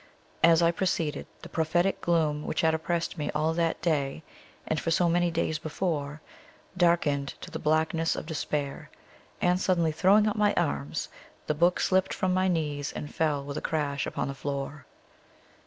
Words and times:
As 0.41 0.63
I 0.63 0.71
proceeded, 0.71 1.27
the 1.43 1.49
prophetic 1.49 2.01
gloom 2.01 2.43
which 2.47 2.61
had 2.61 2.73
oppressed 2.73 3.19
me 3.19 3.29
all 3.35 3.53
that 3.53 3.79
day, 3.83 4.23
and 4.65 4.79
for 4.79 4.89
so 4.89 5.07
many 5.07 5.29
days 5.29 5.59
before, 5.59 6.21
darkened 6.75 7.35
to 7.41 7.51
the 7.51 7.59
blackness 7.59 8.15
of 8.15 8.25
despair, 8.25 8.89
and 9.43 9.61
suddenly 9.61 9.91
throwing 9.91 10.25
up 10.25 10.35
my 10.35 10.55
arms, 10.55 11.07
the 11.45 11.53
book 11.53 11.79
slipped 11.79 12.15
from 12.15 12.33
my 12.33 12.47
knees 12.47 12.91
and 12.91 13.13
fell 13.13 13.43
with 13.43 13.57
a 13.57 13.61
crash 13.61 14.07
upon 14.07 14.27
the 14.27 14.33
floor. 14.33 14.87